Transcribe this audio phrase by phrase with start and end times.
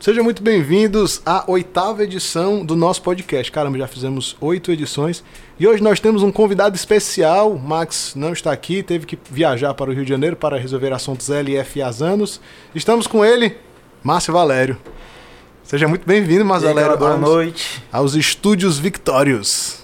[0.00, 3.50] Sejam muito bem-vindos à oitava edição do nosso podcast.
[3.50, 5.24] Caramba, já fizemos oito edições.
[5.58, 7.58] E hoje nós temos um convidado especial.
[7.58, 11.28] Max não está aqui, teve que viajar para o Rio de Janeiro para resolver assuntos
[11.28, 12.40] LF anos.
[12.74, 13.56] Estamos com ele,
[14.02, 14.78] Márcio Valério.
[15.64, 16.96] Seja muito bem-vindo, Márcio Valério.
[16.96, 17.82] boa aos- noite.
[17.90, 19.80] Aos Estúdios Victórios.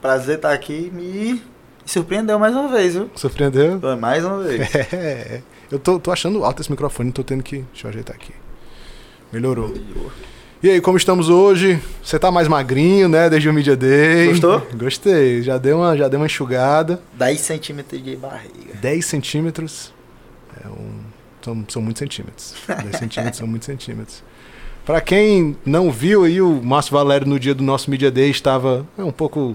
[0.00, 0.90] Prazer estar aqui.
[0.94, 1.42] Me
[1.84, 3.10] surpreendeu mais uma vez, viu?
[3.14, 3.78] Surpreendeu?
[3.80, 4.66] Foi Mais uma vez.
[4.94, 5.42] É.
[5.70, 7.58] Eu tô, tô achando alto esse microfone, tô tendo que.
[7.72, 8.32] Deixa eu ajeitar aqui.
[9.36, 9.70] Melhorou.
[10.62, 11.78] E aí, como estamos hoje?
[12.02, 13.28] Você tá mais magrinho, né?
[13.28, 14.28] Desde o Media Day.
[14.28, 14.66] Gostou?
[14.74, 15.42] Gostei.
[15.42, 17.02] Já deu uma, já deu uma enxugada.
[17.12, 18.72] 10 centímetros de barriga.
[18.80, 19.92] 10 centímetros.
[20.64, 21.00] É um,
[21.44, 22.54] são, são muitos centímetros.
[22.66, 24.24] 10 centímetros são muitos centímetros.
[24.86, 28.86] Pra quem não viu aí, o Márcio Valério no dia do nosso Media Day estava
[28.96, 29.54] é, um pouco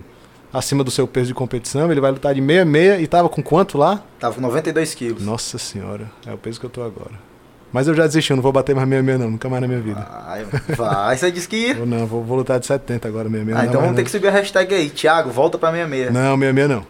[0.53, 1.91] acima do seu peso de competição.
[1.91, 4.03] Ele vai lutar de 66 e tava com quanto lá?
[4.19, 5.25] Tava com 92 quilos.
[5.25, 7.30] Nossa senhora, é o peso que eu tô agora.
[7.73, 9.79] Mas eu já desisti, eu não vou bater mais 66 não, nunca mais na minha
[9.79, 10.01] vida.
[10.25, 11.17] Vai, vai.
[11.17, 11.79] Você disse que ia.
[11.79, 14.11] Ou não, vou, vou lutar de 70 agora, 66 Ah, não então vamos ter que
[14.11, 14.89] subir a hashtag aí.
[14.89, 16.13] Thiago, volta pra 66.
[16.13, 16.85] Não, 66 não.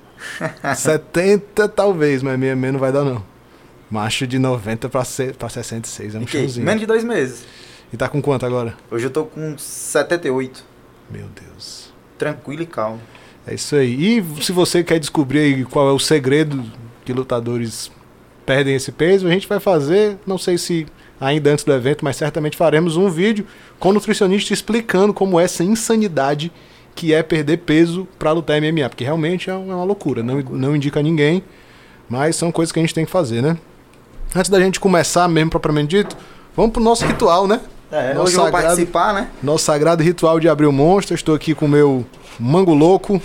[0.76, 3.24] 70 talvez, mas 66 não vai dar não.
[3.90, 6.66] Macho de 90 pra, se- pra 66, é um chãozinho.
[6.66, 7.44] Menos de dois meses.
[7.92, 8.74] E tá com quanto agora?
[8.90, 10.64] Hoje eu tô com 78.
[11.10, 11.92] Meu Deus.
[12.18, 13.02] Tranquilo e calmo.
[13.46, 14.18] É isso aí.
[14.20, 16.64] E se você quer descobrir aí qual é o segredo
[17.04, 17.92] que lutadores
[18.46, 20.86] perdem esse peso, a gente vai fazer, não sei se
[21.20, 23.46] ainda antes do evento, mas certamente faremos um vídeo
[23.80, 26.52] com o nutricionista explicando como é essa insanidade
[26.96, 31.00] que é perder peso pra lutar MMA, porque realmente é uma loucura, não, não indica
[31.00, 31.44] a ninguém,
[32.10, 33.58] mas são coisas que a gente tem que fazer, né?
[34.36, 36.18] Antes da gente começar mesmo propriamente dito,
[36.56, 37.62] vamos pro nosso ritual, né?
[37.92, 39.28] É, Nosso hoje eu vou sagrado- participar, né?
[39.44, 41.14] Nosso sagrado ritual de abrir o monstro.
[41.14, 42.06] Estou aqui com o meu
[42.40, 43.22] mango louco.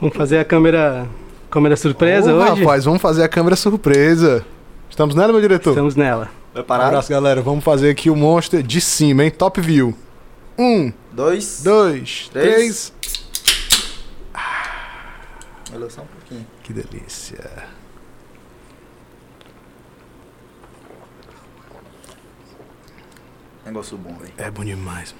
[0.00, 1.08] Vamos fazer a câmera,
[1.50, 2.62] câmera surpresa Ô, hoje?
[2.62, 4.44] Rapaz, vamos fazer a câmera surpresa.
[4.88, 5.70] Estamos nela, meu diretor?
[5.70, 6.30] Estamos nela.
[6.50, 6.88] Um Preparado?
[6.88, 7.42] abraço, galera.
[7.42, 9.30] Vamos fazer aqui o monstro de cima, hein?
[9.30, 9.94] Top view.
[10.58, 11.62] Um, Dois.
[11.62, 12.92] dois, três.
[12.92, 12.92] Três.
[15.72, 16.46] Melhor só um pouquinho.
[16.62, 17.38] Que delícia.
[23.64, 24.32] Negócio bom, velho.
[24.38, 25.14] É bom demais.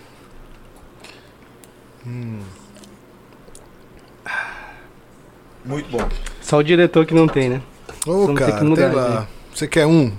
[2.06, 2.40] Hum.
[5.64, 6.06] Muito bom.
[6.40, 7.60] Só o diretor que não tem, né?
[8.06, 9.08] Ô, Vamos cara, que mudar, tem lá.
[9.20, 9.26] né?
[9.54, 10.12] Você quer um?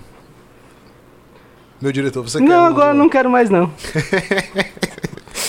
[1.82, 2.66] Meu diretor, você quer não, um?
[2.66, 3.72] agora não quero mais não.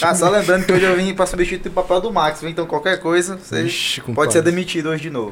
[0.05, 2.51] Ah, só lembrando que hoje eu vim pra substituir o papel do Max, viu?
[2.51, 4.33] então qualquer coisa, você Ixi, pode compadre.
[4.33, 5.31] ser demitido hoje de novo.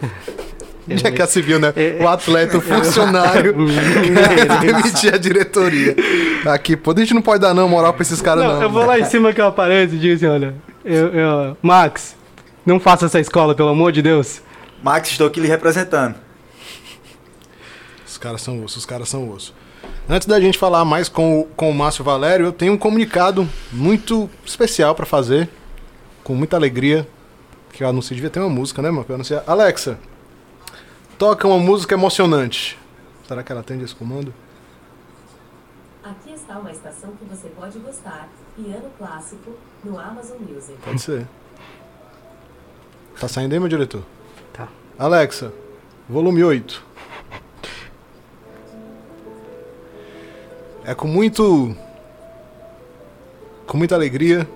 [0.89, 1.73] Onde é que já se viu, né?
[1.75, 3.53] É, O atleta, o funcionário.
[4.61, 5.97] Demitir a diretoria.
[6.47, 8.55] Aqui, pô, a gente não pode dar não moral pra esses caras, não.
[8.55, 10.55] Não, eu vou lá em cima que eu apareço e digo assim, olha,
[10.85, 12.15] eu, eu- Max,
[12.65, 14.41] não faça essa escola, pelo amor de Deus.
[14.83, 16.17] Max, estou aqui lhe representando.
[18.07, 19.55] Os caras são osso, os caras são osso.
[20.09, 23.49] Antes da gente falar mais com, o- com o Márcio Valério, eu tenho um comunicado
[23.73, 25.49] muito especial pra fazer,
[26.25, 27.07] com muita alegria,
[27.73, 29.05] que eu anuncio, devia ter uma música, né, mano?
[29.05, 29.45] Pra eu anunciar.
[29.47, 29.99] Alexa,
[31.19, 32.77] toca uma música emocionante.
[33.29, 34.35] Será que ela atende esse comando?
[36.03, 38.29] Aqui está uma estação que você pode gostar.
[38.57, 39.53] Piano clássico
[39.85, 40.77] no Amazon Music.
[40.85, 41.27] Pode ser.
[43.21, 44.03] Tá saindo aí, meu diretor?
[45.01, 45.51] Alexa,
[46.07, 46.85] volume 8.
[50.85, 51.75] É com muito.
[53.67, 54.47] com muita alegria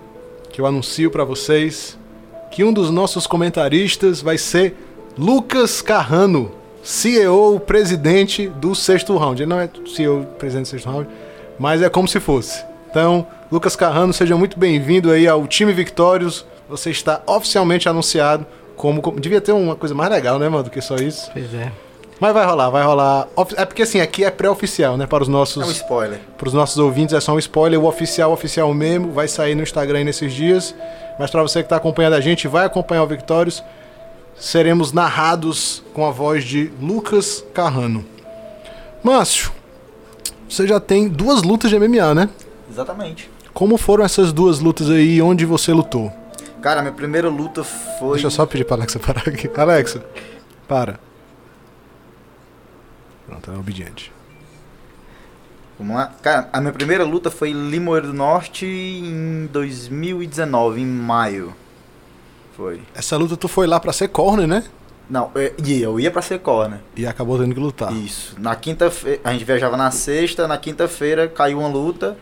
[0.51, 1.97] que eu anuncio pra vocês
[2.51, 4.75] que um dos nossos comentaristas vai ser
[5.17, 6.51] Lucas Carrano,
[6.83, 9.41] CEO, presidente do sexto round.
[9.41, 11.09] Ele não é CEO, presidente do sexto round,
[11.57, 12.63] mas é como se fosse.
[12.91, 16.45] Então, Lucas Carrano, seja muito bem-vindo aí ao time Victórios.
[16.69, 18.45] Você está oficialmente anunciado
[18.75, 21.29] como, como- Devia ter uma coisa mais legal, né, mano, do que só isso.
[21.33, 21.71] Pois é.
[22.19, 23.27] Mas vai rolar, vai rolar.
[23.57, 25.05] É porque assim, aqui é pré-oficial, né?
[25.05, 26.19] Para os É um nossos, spoiler.
[26.37, 27.77] para os nossos ouvintes é só um spoiler.
[27.79, 30.73] O oficial, oficial mesmo, vai sair no Instagram aí nesses dias.
[31.19, 33.61] Mas para você que está acompanhando a gente, vai acompanhar o Victórios.
[34.37, 38.05] Seremos narrados com a voz de Lucas Carrano.
[39.03, 39.51] Márcio,
[40.47, 42.29] você já tem duas lutas de MMA, né?
[42.71, 43.29] Exatamente.
[43.53, 45.21] Como foram essas duas lutas aí?
[45.21, 46.11] Onde você lutou?
[46.65, 48.13] Cara, minha primeira luta foi.
[48.13, 49.47] Deixa eu só pedir para Alexa parar aqui.
[49.55, 50.03] Alexa,
[50.67, 50.99] para.
[53.27, 54.11] Pronto, é obediente.
[55.77, 56.11] Vamos lá.
[56.23, 61.53] Cara, a minha primeira luta foi em Limoeiro do Norte em 2019, em maio.
[62.57, 62.81] Foi.
[62.95, 64.63] Essa luta tu foi lá pra ser corner, né?
[65.07, 66.79] Não, eu, e eu ia pra ser corner.
[66.95, 67.93] E acabou tendo que lutar.
[67.93, 68.35] Isso.
[68.39, 72.17] Na quinta-feira, a gente viajava na sexta, na quinta-feira caiu uma luta.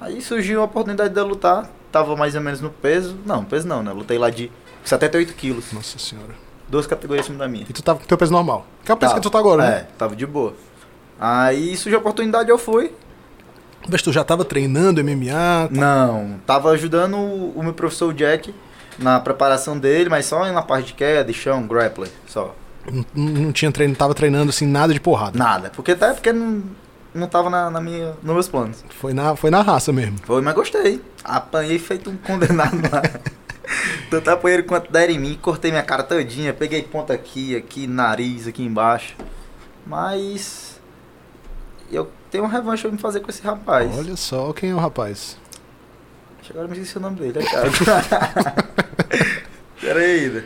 [0.00, 1.77] Aí surgiu a oportunidade de eu lutar.
[1.90, 3.16] Tava mais ou menos no peso.
[3.24, 3.90] Não, peso não, né?
[3.90, 4.50] Eu lutei lá de
[4.84, 5.72] 78 quilos.
[5.72, 6.34] Nossa senhora.
[6.68, 7.66] Duas categorias acima da minha.
[7.68, 8.66] E tu tava com teu peso normal.
[8.84, 9.76] Que é o peso que tu tá agora, né?
[9.76, 10.54] É, tava de boa.
[11.18, 12.92] Aí surgiu a oportunidade, eu fui.
[13.90, 15.68] Mas tu já tava treinando MMA?
[15.70, 18.54] Não, tava ajudando o, o meu professor Jack
[18.98, 22.54] na preparação dele, mas só na parte de queda, chão, grappler, só.
[22.90, 25.38] Não, não tinha treino, não tava treinando assim nada de porrada.
[25.38, 26.62] Nada, porque até porque não,
[27.14, 28.84] não tava na, na minha, nos meus planos.
[28.90, 30.18] Foi na, foi na raça mesmo.
[30.24, 31.00] Foi, mas gostei.
[31.24, 33.02] Apanhei feito um condenado lá.
[34.10, 38.46] Tanto apanheiro quanto deram em mim, cortei minha cara todinha, peguei ponta aqui, aqui, nariz,
[38.46, 39.14] aqui embaixo.
[39.86, 40.80] Mas
[41.92, 43.90] eu tenho uma revanche pra me fazer com esse rapaz.
[43.98, 45.36] Olha só quem é o rapaz.
[46.50, 47.70] Agora me esqueci o nome dele, é Thiago.
[49.80, 50.44] Pera aí, ainda.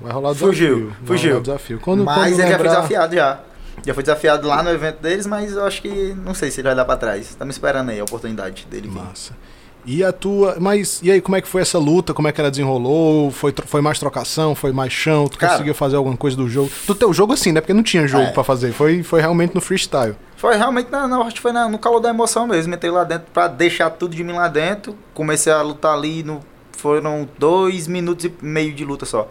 [0.00, 0.96] Vai rolar Fugiu, desafio.
[1.06, 1.28] Fugiu.
[1.30, 1.80] rolar o desafio.
[1.80, 3.40] Quando, Mas quando ele já foi lembrar- desafiado já.
[3.84, 6.68] Já foi desafiado lá no evento deles, mas eu acho que não sei se ele
[6.68, 7.34] vai dar pra trás.
[7.34, 8.94] Tá me esperando aí a oportunidade dele vir.
[9.00, 9.36] Massa.
[9.84, 10.56] E a tua.
[10.60, 12.14] Mas e aí, como é que foi essa luta?
[12.14, 13.32] Como é que ela desenrolou?
[13.32, 14.54] Foi, foi mais trocação?
[14.54, 15.26] Foi mais chão?
[15.26, 16.70] Tu Cara- conseguiu fazer alguma coisa do jogo?
[16.86, 17.60] Do teu jogo, assim, né?
[17.60, 18.30] Porque não tinha jogo É.
[18.30, 18.72] pra fazer.
[18.72, 20.14] Foi, foi realmente no freestyle.
[20.36, 22.72] Foi realmente, na, na, acho que foi na- no calor da emoção mesmo.
[22.72, 24.96] Entrei lá dentro pra deixar tudo de mim lá dentro.
[25.14, 26.40] Comecei a lutar ali, no,
[26.78, 29.28] foram dois minutos e meio de luta só.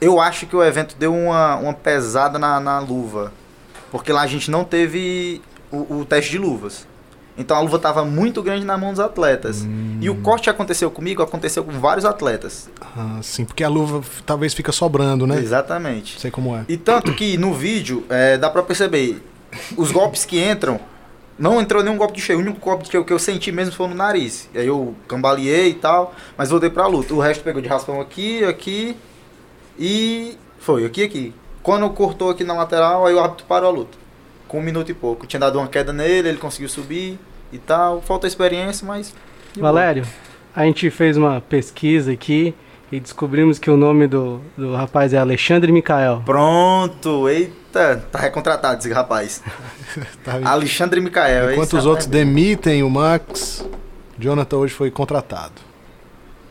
[0.00, 3.32] Eu acho que o evento deu uma, uma pesada na, na luva.
[3.90, 5.40] Porque lá a gente não teve
[5.70, 6.86] o, o teste de luvas.
[7.36, 9.64] Então a luva tava muito grande na mão dos atletas.
[10.00, 12.68] E o corte aconteceu comigo aconteceu com vários atletas.
[12.96, 15.38] Ah, sim, porque a luva talvez fica sobrando, né?
[15.38, 16.18] Exatamente.
[16.20, 16.64] Sei como é.
[16.68, 19.22] E tanto que no vídeo é, dá pra perceber,
[19.76, 20.80] os golpes que entram,
[21.38, 22.40] não entrou nenhum golpe de cheio.
[22.40, 24.48] O único golpe que eu, que eu senti mesmo foi no nariz.
[24.52, 27.14] E aí eu cambaleei e tal, mas voltei pra luta.
[27.14, 28.96] O resto pegou de raspão aqui, aqui
[29.78, 31.34] e foi, aqui aqui.
[31.62, 33.96] Quando cortou aqui na lateral, aí o árbitro parou a luta.
[34.46, 35.26] Com um minuto e pouco.
[35.26, 37.18] Tinha dado uma queda nele, ele conseguiu subir
[37.52, 38.00] e tal.
[38.00, 39.14] Falta experiência, mas.
[39.56, 40.04] Valério,
[40.54, 42.54] a gente fez uma pesquisa aqui
[42.90, 46.22] e descobrimos que o nome do, do rapaz é Alexandre Micael.
[46.24, 49.42] Pronto, eita, tá recontratado esse rapaz.
[50.22, 50.38] Tá.
[50.44, 51.52] Alexandre Micael.
[51.52, 53.64] Enquanto os outros é demitem o Max,
[54.18, 55.54] Jonathan hoje foi contratado.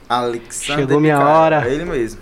[0.10, 1.70] Alexandre Chegou minha Micael, hora.
[1.70, 2.20] É ele mesmo.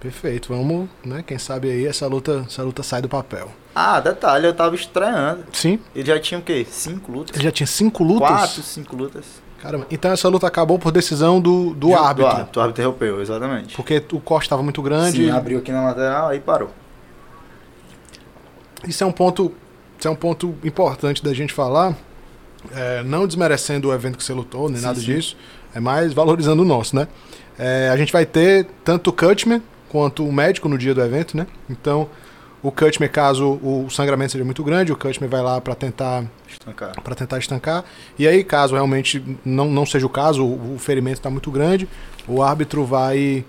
[0.00, 1.24] Perfeito, vamos, né?
[1.26, 3.50] Quem sabe aí essa luta, essa luta sai do papel.
[3.74, 5.44] Ah, detalhe, eu tava estranhando.
[5.52, 6.66] Sim, Ele já tinha o quê?
[6.70, 7.34] Cinco lutas?
[7.36, 8.28] ele já tinha cinco lutas.
[8.28, 9.24] Quatro, cinco lutas.
[9.60, 12.30] Caramba, então essa luta acabou por decisão do, do árbitro.
[12.30, 13.74] Do árbitro, o árbitro interrompeu, exatamente.
[13.74, 15.16] Porque o corte estava muito grande.
[15.16, 16.70] Sim, abriu aqui na lateral, aí parou.
[18.86, 19.52] Isso é um ponto,
[19.98, 21.96] isso é um ponto importante da gente falar.
[22.74, 25.06] é, não desmerecendo o evento que você lutou, nem Sim, nada sim.
[25.06, 25.36] disso.
[25.74, 27.08] É mais valorizando o nosso, né?
[27.58, 31.36] É, a gente vai ter tanto o Cutman quanto o médico no dia do evento,
[31.36, 31.46] né?
[31.68, 32.08] Então,
[32.62, 37.00] o Cutman, caso o sangramento seja muito grande, o Cutman vai lá para tentar Estancar.
[37.02, 37.84] para tentar estancar.
[38.18, 41.88] E aí, caso realmente não, não seja o caso, o, o ferimento está muito grande,
[42.26, 43.44] o árbitro vai.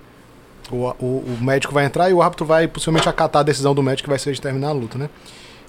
[0.70, 3.82] O, o, o médico vai entrar e o árbitro vai possivelmente acatar a decisão do
[3.82, 5.10] médico que vai ser de terminar a luta, né?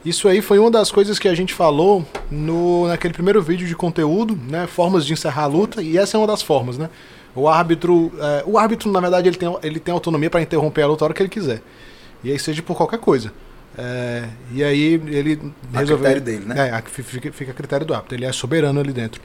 [0.05, 3.75] Isso aí foi uma das coisas que a gente falou no, naquele primeiro vídeo de
[3.75, 4.67] conteúdo, né?
[4.67, 6.91] Formas de encerrar a luta, e essa é uma das formas, né?
[7.39, 10.87] O árbitro, é, o árbitro na verdade ele tem, ele tem autonomia para interromper a
[10.87, 11.63] luta a hora que ele quiser.
[12.25, 13.33] E aí seja por qualquer coisa.
[13.77, 15.41] É, e aí ele
[15.73, 16.05] A resolveu.
[16.11, 16.69] critério dele, né?
[16.69, 18.17] É, fica, fica a critério do árbitro.
[18.17, 19.21] Ele é soberano ali dentro.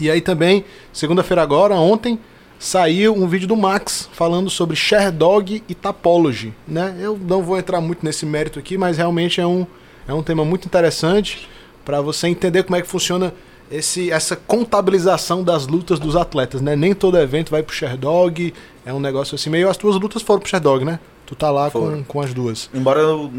[0.00, 2.18] E aí também, segunda-feira agora, ontem,
[2.58, 6.52] saiu um vídeo do Max falando sobre Sherdog e Topology.
[6.66, 6.96] Né?
[7.00, 9.66] Eu não vou entrar muito nesse mérito aqui, mas realmente é um,
[10.06, 11.48] é um tema muito interessante
[11.84, 13.34] para você entender como é que funciona
[13.70, 16.60] esse, essa contabilização das lutas dos atletas.
[16.60, 16.76] Né?
[16.76, 18.52] Nem todo evento vai pro Sherdog,
[18.84, 19.68] é um negócio assim meio.
[19.68, 20.98] As tuas lutas foram pro Sherdog, né?
[21.26, 22.04] Tu tá lá com, Foram.
[22.04, 22.68] com as duas.
[22.74, 23.30] Embora eu,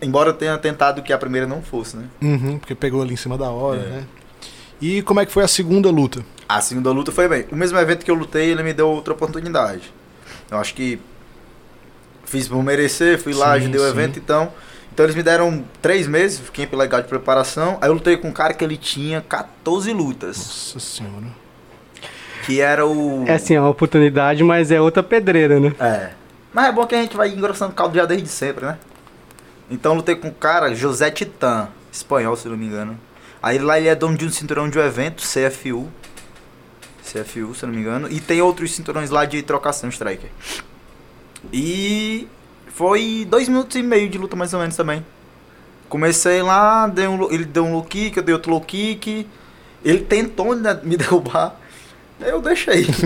[0.00, 2.04] embora eu tenha tentado que a primeira não fosse, né?
[2.22, 3.88] Uhum, porque pegou ali em cima da hora, É.
[3.88, 4.04] né?
[4.80, 6.24] E como é que foi a segunda luta?
[6.48, 7.44] A segunda luta foi bem.
[7.50, 9.92] O mesmo evento que eu lutei, ele me deu outra oportunidade.
[10.50, 11.00] Eu acho que
[12.24, 13.90] fiz por merecer, fui lá, Sim, ajudei o sim.
[13.90, 14.52] evento, então.
[14.92, 17.78] Então eles me deram três meses, fiquei legal de preparação.
[17.80, 20.36] Aí eu lutei com um cara que ele tinha 14 lutas.
[20.36, 21.26] Nossa senhora.
[22.44, 23.24] Que era o.
[23.26, 25.74] É assim, é uma oportunidade, mas é outra pedreira, né?
[25.80, 26.10] É.
[26.52, 28.78] Mas é bom que a gente vai engrossando o caldo já desde sempre, né?
[29.70, 32.98] Então eu lutei com um cara, José Titã, espanhol, se não me engano.
[33.42, 35.88] Aí lá ele é dono de um cinturão de um evento, CFU.
[37.02, 38.08] CFU, se não me engano.
[38.10, 40.28] E tem outros cinturões lá de trocação, striker.
[41.50, 42.28] E
[42.74, 45.04] foi dois minutos e meio de luta mais ou menos também.
[45.88, 49.26] Comecei lá, dei um, ele deu um low kick, eu dei outro low kick.
[49.84, 51.56] Ele tentou né, me derrubar.
[52.20, 52.86] Eu deixei.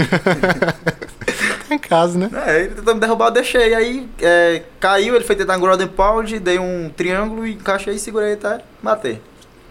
[1.68, 2.30] Tá em casa, né?
[2.46, 3.74] É, ele tentou me derrubar, eu deixei.
[3.74, 8.34] Aí é, caiu, ele foi tentar um and pound, dei um triângulo, e encaixei, segurei
[8.34, 9.20] até bater.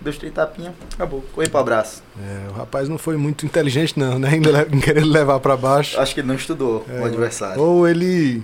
[0.01, 1.23] Dois, três tapinhas, acabou.
[1.33, 2.03] Corri pro abraço.
[2.19, 4.29] É, o rapaz não foi muito inteligente, não, né?
[4.29, 5.99] Ainda querer levar pra baixo.
[5.99, 7.61] Acho que ele não estudou É, o adversário.
[7.61, 8.43] Ou ele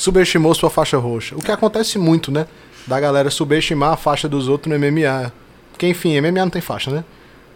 [0.00, 1.36] subestimou sua faixa roxa.
[1.36, 2.46] O que acontece muito, né?
[2.86, 5.30] Da galera subestimar a faixa dos outros no MMA.
[5.70, 7.04] Porque, enfim, MMA não tem faixa, né?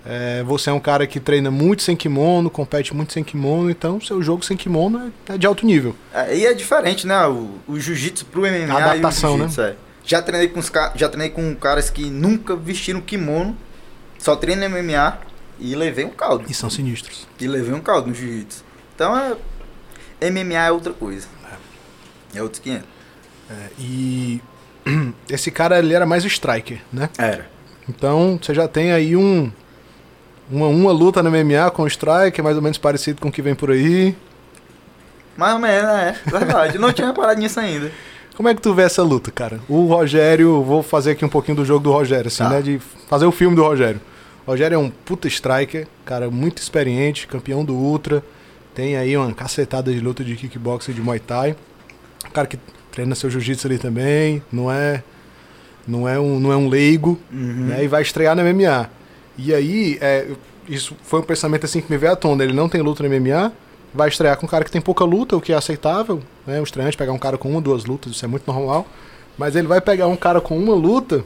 [0.05, 3.99] É, você é um cara que treina muito sem kimono, compete muito sem kimono, então
[3.99, 5.97] seu jogo sem kimono é, é de alto nível.
[6.13, 7.27] É, e é diferente, né?
[7.27, 9.77] O, o jiu-jitsu pro MMA A adaptação, o jiu-jitsu, é.
[10.05, 13.57] Já treinei com os já treinei com caras que nunca vestiram kimono,
[14.19, 15.19] só treinam MMA
[15.59, 16.45] e levei um caldo.
[16.47, 17.27] E são sinistros.
[17.41, 18.63] E levei um caldo no jiu-jitsu.
[18.95, 19.35] Então é
[20.31, 21.27] MMA é outra coisa.
[22.35, 22.85] É outros 500.
[23.51, 24.41] É, e
[25.29, 27.09] esse cara ele era mais striker, né?
[27.19, 27.47] Era.
[27.89, 29.51] Então você já tem aí um
[30.51, 33.43] uma, uma luta no MMA com o striker, mais ou menos parecido com o que
[33.43, 34.15] vem por aí.
[35.37, 36.17] Mais ou menos, é.
[36.27, 36.79] Verdade.
[36.79, 37.91] Não tinha reparado nisso ainda.
[38.37, 39.61] Como é que tu vê essa luta, cara?
[39.69, 42.51] O Rogério, vou fazer aqui um pouquinho do jogo do Rogério, assim, Tá.
[42.51, 42.63] né?
[42.63, 44.01] De fazer o filme do Rogério.
[44.47, 48.23] O Rogério é um puta striker, cara muito experiente, campeão do Ultra.
[48.75, 51.57] Tem aí uma cacetada de luta de kickboxing e de Muay Thai.
[52.27, 52.59] Um cara que
[52.93, 55.03] treina seu jiu-jitsu ali também, não é
[55.87, 57.67] não é um, não é um leigo, Uhum.
[57.67, 57.85] né?
[57.85, 58.89] E vai estrear no MMA.
[59.37, 60.29] E aí, é,
[60.69, 62.43] isso foi um pensamento assim que me veio à tona.
[62.43, 63.53] Ele não tem luta no MMA,
[63.93, 66.59] vai estrear com um cara que tem pouca luta, o que é aceitável, né?
[66.61, 68.87] O estreante pegar um cara com uma, duas lutas, isso é muito normal.
[69.37, 71.23] Mas ele vai pegar um cara com uma luta,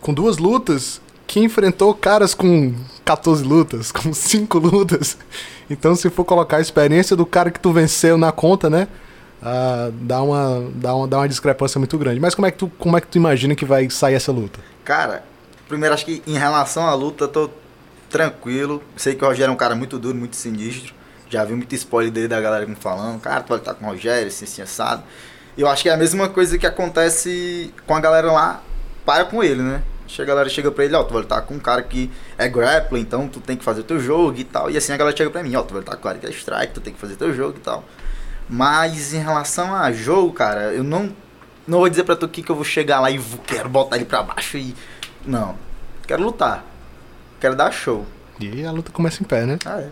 [0.00, 5.16] com duas lutas, que enfrentou caras com 14 lutas, com 5 lutas.
[5.70, 8.88] Então, se for colocar a experiência do cara que tu venceu na conta, né?
[9.42, 12.20] Ah, dá, uma, dá, uma, dá uma discrepância muito grande.
[12.20, 14.60] Mas como é, que tu, como é que tu imagina que vai sair essa luta?
[14.84, 15.24] Cara,
[15.68, 17.50] primeiro acho que em relação à luta, eu tô
[18.10, 18.82] tranquilo.
[18.96, 20.94] Sei que o Rogério é um cara muito duro, muito sinistro.
[21.28, 23.88] Já vi muito spoiler dele da galera me falando, cara, tu vai estar com o
[23.88, 25.02] Rogério, assim, assim, assado.
[25.58, 28.62] Eu acho que é a mesma coisa que acontece com a galera lá,
[29.04, 29.82] para com ele, né?
[30.06, 32.48] Chega, a galera chega pra ele, ó, tu vai lutar com um cara que é
[32.48, 34.70] grappler, então tu tem que fazer o teu jogo e tal.
[34.70, 36.26] E assim a galera chega pra mim, ó, tu vai lutar com um cara que
[36.26, 37.84] é strike, tu tem que fazer o teu jogo e tal.
[38.48, 41.12] Mas em relação a jogo, cara, eu não,
[41.66, 44.04] não vou dizer pra tu que, eu vou chegar lá e vou, quero botar ele
[44.04, 44.74] pra baixo e.
[45.24, 45.56] Não.
[46.06, 46.64] Quero lutar.
[47.40, 48.06] Quero dar show.
[48.38, 49.58] E a luta começa em pé, né?
[49.64, 49.90] Ah, é.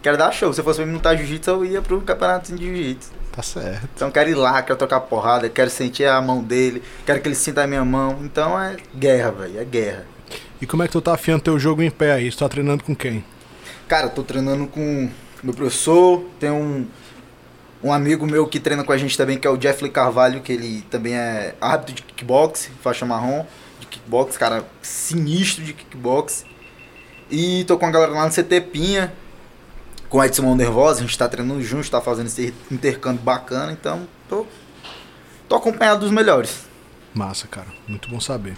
[0.00, 0.52] Quero dar show.
[0.52, 3.10] Se eu fosse mim lutar jiu-jitsu, eu ia pro campeonato de jiu-jitsu.
[3.32, 3.88] Tá certo.
[3.94, 7.28] Então eu quero ir lá, quero trocar porrada, quero sentir a mão dele, quero que
[7.28, 8.18] ele sinta a minha mão.
[8.22, 9.60] Então é guerra, velho.
[9.60, 10.06] É guerra.
[10.60, 12.30] E como é que tu tá afiando teu jogo em pé aí?
[12.30, 13.24] Tu tá treinando com quem?
[13.86, 15.10] Cara, eu tô treinando com
[15.42, 16.86] meu professor, tem um,
[17.82, 20.40] um amigo meu que treina com a gente também, que é o Jeff Lee Carvalho,
[20.40, 23.44] que ele também é árbitro de kickbox, faixa marrom
[23.80, 26.44] de kickbox, cara sinistro de kickbox.
[27.30, 29.12] E tô com a galera lá no CT Pinha,
[30.08, 33.72] com o Edson Mão Nervosa, a gente tá treinando junto, tá fazendo esse intercâmbio bacana,
[33.72, 34.46] então tô,
[35.48, 36.66] tô acompanhado dos melhores.
[37.14, 37.68] Massa, cara.
[37.86, 38.56] Muito bom saber.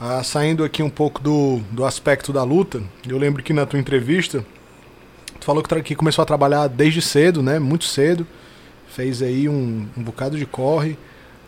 [0.00, 3.78] Ah, saindo aqui um pouco do, do aspecto da luta, eu lembro que na tua
[3.78, 4.44] entrevista,
[5.38, 7.58] tu falou que, que começou a trabalhar desde cedo, né?
[7.58, 8.26] Muito cedo.
[8.90, 10.98] Fez aí um, um bocado de corre.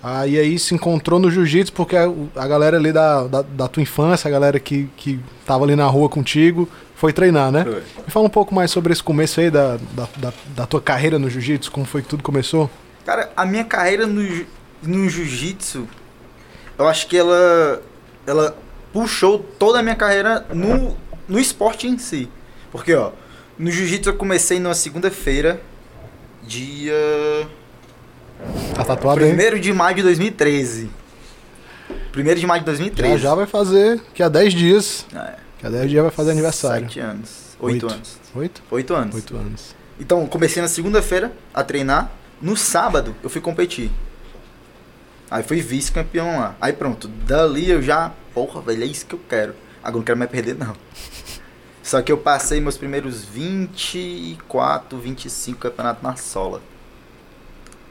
[0.02, 3.68] Ah, e aí se encontrou no jiu-jitsu porque a, a galera ali da, da, da
[3.68, 7.64] tua infância, a galera que, que tava ali na rua contigo, foi treinar, né?
[7.64, 7.82] Foi.
[8.06, 11.18] Me fala um pouco mais sobre esse começo aí da, da, da, da tua carreira
[11.18, 12.70] no jiu-jitsu, como foi que tudo começou?
[13.04, 14.23] Cara, a minha carreira no,
[14.82, 15.87] no jiu-jitsu,
[16.78, 17.82] eu acho que ela,
[18.26, 18.56] ela
[18.92, 20.97] puxou toda a minha carreira no,
[21.28, 22.28] no esporte em si.
[22.73, 23.12] Porque, ó,
[23.59, 25.61] no jiu-jitsu eu comecei numa segunda-feira,
[26.42, 27.49] dia
[28.75, 29.32] Tá tatuado aí?
[29.32, 30.90] 1 de maio de 2013.
[32.16, 33.12] 1 de maio de 2013.
[33.14, 35.06] Já já vai fazer, que há 10 dias.
[35.14, 36.87] É, Que há 10 dias vai fazer aniversário.
[36.87, 37.56] Sete anos.
[37.61, 37.94] Oito Oito.
[37.94, 38.18] anos.
[38.35, 38.62] Oito?
[38.70, 39.14] Oito anos.
[39.14, 39.75] Oito anos.
[39.99, 42.11] Então, comecei na segunda-feira a treinar.
[42.40, 43.90] No sábado, eu fui competir.
[45.30, 46.56] Aí fui vice-campeão lá.
[46.61, 48.12] Aí pronto, dali eu já.
[48.32, 49.54] Porra, velho, é isso que eu quero.
[49.82, 50.75] Agora não quero mais perder, não.
[51.90, 56.62] Só que eu passei meus primeiros 24, 25 campeonatos na sola.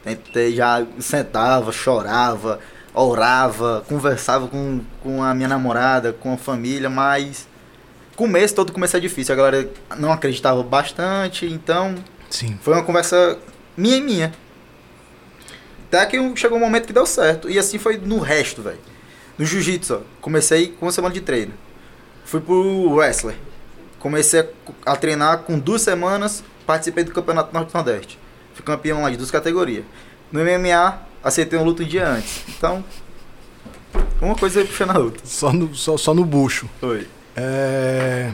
[0.02, 2.60] Tentei, já sentava, chorava,
[2.94, 7.46] orava, conversava com, com a minha namorada, com a família, mas.
[8.16, 9.34] Começo, todo começo é difícil.
[9.34, 11.94] A galera não acreditava bastante, então
[12.30, 12.58] Sim.
[12.62, 13.36] foi uma conversa
[13.76, 14.32] minha e minha.
[15.88, 17.50] Até que chegou um momento que deu certo.
[17.50, 18.80] E assim foi no resto, velho.
[19.36, 20.00] No jiu-jitsu, ó.
[20.22, 21.52] Comecei com uma semana de treino.
[22.24, 23.36] Fui pro wrestler.
[24.00, 26.42] Comecei a, a treinar com duas semanas.
[26.66, 28.18] Participei do Campeonato Norte-Nordeste.
[28.54, 29.84] Fui campeão lá de duas categorias.
[30.32, 32.42] No MMA, aceitei um luto um dia antes.
[32.48, 32.84] Então,
[34.20, 35.20] uma coisa puxando a outra.
[35.24, 36.68] Só no, só, só no bucho.
[36.80, 37.06] Foi.
[37.36, 38.32] É...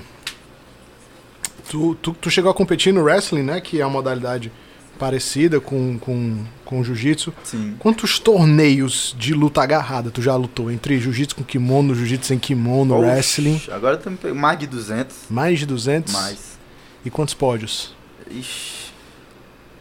[1.68, 3.60] Tu, tu, tu chegou a competir no wrestling, né?
[3.60, 4.52] Que é uma modalidade
[4.96, 7.32] parecida com, com, com o jiu-jitsu.
[7.78, 10.70] Quantos torneios de luta agarrada tu já lutou?
[10.70, 13.60] Entre jiu-jitsu com kimono, jiu-jitsu sem kimono, Oxi, wrestling?
[13.70, 15.16] Agora tem mais de 200.
[15.30, 16.12] Mais de 200?
[16.12, 16.58] Mais.
[17.04, 17.94] E quantos pódios?
[18.30, 18.86] Ixi.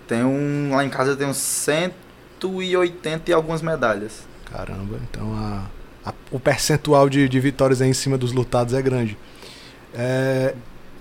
[0.07, 0.75] Tem um.
[0.75, 4.23] Lá em casa tem uns 180 e algumas medalhas.
[4.51, 8.81] Caramba, então a, a- o percentual de, de vitórias aí em cima dos lutados é
[8.81, 9.17] grande.
[9.93, 10.53] É,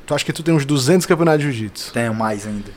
[0.07, 1.93] tu acha que tu tem uns 200 campeonatos de jiu-jitsu.
[1.93, 2.71] Tenho mais ainda.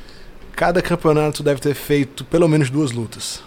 [0.57, 3.43] Cada campeonato deve ter feito pelo menos duas lutas.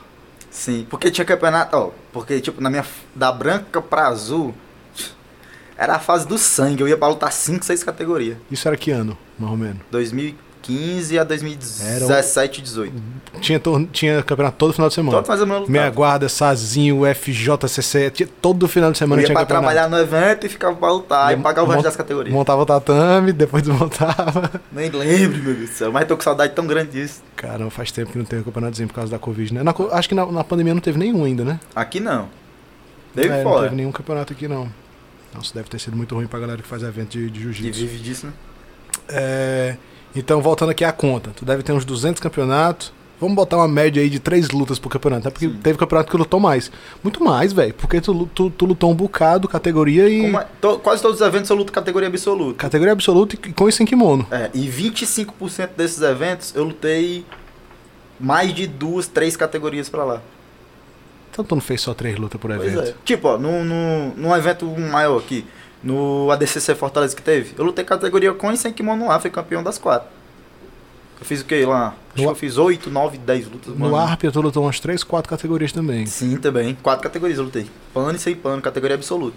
[0.49, 2.87] Sim, porque tinha campeonato, ó, porque tipo, na minha
[3.17, 4.55] da branca pra azul
[5.77, 8.39] era a fase do sangue, eu ia pra lutar 5, 6 categorias.
[8.49, 9.83] Isso era que ano, mais ou menos?
[10.63, 12.93] 2015 a 2017, 18.
[13.41, 15.17] Tinha, tor- tinha campeonato todo final de semana.
[15.19, 19.27] Todo mais ou menos Meia guarda, Sazinho, FJCC, tinha, todo final de semana Eu ia
[19.27, 19.75] tinha pra campeonato.
[19.75, 22.35] trabalhar no evento e ficava pra lutar e pagar o resto mont- das categorias.
[22.35, 24.51] Montava o tatame, depois desmontava.
[24.71, 27.23] Nem lembro, meu Deus do céu, mas tô com saudade tão grande disso.
[27.37, 29.63] Caramba, faz tempo que não tem um campeonatozinho por causa da Covid, né?
[29.63, 31.59] Na acho que na, na pandemia não teve nenhum ainda, né?
[31.75, 32.29] Aqui não.
[33.15, 33.63] Deve É, não fora.
[33.65, 34.69] teve nenhum campeonato aqui, não.
[35.35, 37.81] Nossa, deve ter sido muito ruim pra galera que faz evento de, de jiu-jitsu.
[37.81, 38.33] vive disso, né?
[39.09, 39.77] É,
[40.15, 42.93] então, voltando aqui à conta, tu deve ter uns 200 campeonatos.
[43.21, 45.31] Vamos botar uma média aí de três lutas por campeonato, né?
[45.31, 45.59] Porque Sim.
[45.63, 46.73] teve campeonato que lutou mais.
[47.05, 47.75] Muito mais, velho.
[47.75, 50.35] Porque tu, tu, tu lutou um bocado, categoria e.
[50.35, 52.55] É- to- quase todos os eventos eu luto categoria absoluta.
[52.59, 54.27] Categoria absoluta e com isso em kimono.
[54.31, 57.27] É, e 25% desses eventos eu lutei
[58.19, 60.23] mais de duas, três categorias pra lá.
[61.31, 62.89] Então tu não fez só três lutas por Pois evento.
[62.89, 62.95] é.
[63.05, 65.45] Tipo, ó, num, num, num evento maior aqui,
[65.83, 69.63] no ADCC Fortaleza que teve, eu lutei categoria com e sem kimono lá, fui campeão
[69.63, 70.09] das quatro.
[71.19, 71.89] Eu fiz o que lá?
[72.15, 73.75] Acho No que eu fiz 8, 9, 10 lutas.
[73.75, 73.97] No mano.
[73.97, 76.07] Arpia tu lutou umas três, quatro categorias também.
[76.07, 76.77] Sim, também.
[76.83, 77.67] Quatro categorias eu lutei.
[77.93, 79.37] Pano e sem pano, categoria absoluta.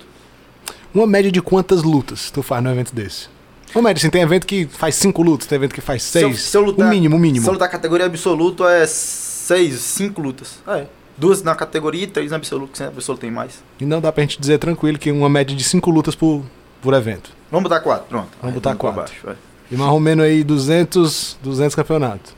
[0.93, 3.27] Uma média de quantas lutas tu faz num evento desse?
[3.75, 6.29] Uma média, assim, tem evento que faz cinco lutas, tem evento que faz Se eu-
[6.29, 6.41] seis.
[6.43, 7.43] se eu lutar- o mínimo, o mínimo.
[7.43, 10.59] Se eu lutar categoria absoluta é seis, cinco lutas.
[10.67, 10.85] É.
[11.17, 13.63] Duas na categoria e três na absoluta, que sem absoluta tem mais.
[13.79, 16.43] E não dá pra gente dizer tranquilo que uma média de cinco lutas por,
[16.81, 17.31] por evento.
[17.51, 18.29] Vamos botar quatro, pronto.
[18.41, 19.13] Vamos Aí, botar pra quatro.
[19.23, 19.39] baixo.
[19.71, 22.33] E mais ou menos aí 200, 200 campeonatos.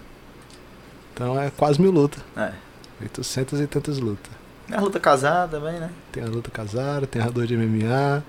[1.14, 2.22] Então é quase mil lutas.
[2.36, 2.52] É.
[3.02, 4.32] 800 e tantas lutas.
[4.68, 5.90] Minha luta casada também, né?
[6.12, 8.24] Tem a luta casada, tem a dor de MMA,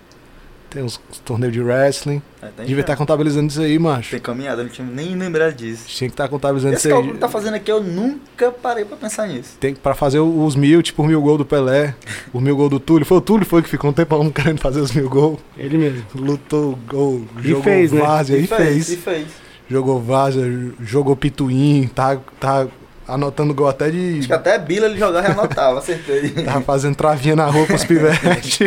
[0.76, 2.20] tem uns, torneios de wrestling.
[2.42, 4.10] É, tem, Devia estar contabilizando isso aí, macho.
[4.10, 5.84] tem caminhada, não tinha nem lembrado disso.
[5.86, 6.92] Tinha que estar contabilizando Esse isso aí.
[6.92, 9.56] cálculo que tá fazendo aqui, eu nunca parei pra pensar nisso.
[9.58, 11.94] Tem pra fazer os mil, tipo os mil gol do Pelé,
[12.30, 13.06] os mil gol do Túlio.
[13.06, 15.40] Foi o Túlio foi que ficou um tempão querendo fazer os mil gol.
[15.56, 16.04] Ele mesmo.
[16.14, 18.00] Lutou, gol, E jogou fez, né?
[18.02, 18.88] várzea, e fez.
[18.90, 19.26] E fez.
[19.70, 20.44] Jogou várzea,
[20.82, 22.68] jogou pituim, tá, tá
[23.08, 24.18] anotando gol até de...
[24.18, 26.28] Acho que até Bila ele jogava e anotava, acertei.
[26.44, 28.58] Tava fazendo travinha na rua com os pivetes